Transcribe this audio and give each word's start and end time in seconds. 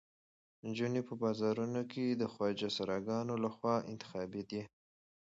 نجونې 0.65 1.01
په 1.07 1.13
بازارونو 1.23 1.81
کې 1.91 2.03
د 2.15 2.23
خواجه 2.33 2.69
سراګانو 2.77 3.33
لخوا 3.45 3.75
انتخابېدې. 3.91 4.61